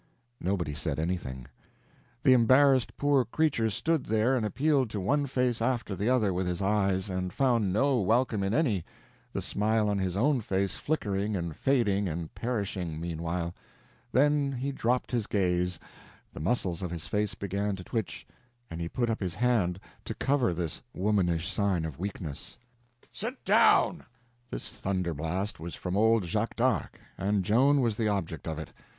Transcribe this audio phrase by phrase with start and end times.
[0.39, 1.45] Nobody said anything.
[2.23, 6.47] The embarrassed poor creature stood there and appealed to one face after the other with
[6.47, 8.83] his eyes, and found no welcome in any,
[9.31, 13.53] the smile on his own face flickering and fading and perishing, meanwhile;
[14.11, 15.79] then he dropped his gaze,
[16.33, 18.25] the muscles of his face began to twitch,
[18.71, 22.57] and he put up his hand to cover this womanish sign of weakness.
[23.11, 24.05] "Sit down!"
[24.49, 28.73] This thunder blast was from old Jacques d'Arc, and Joan was the object of it.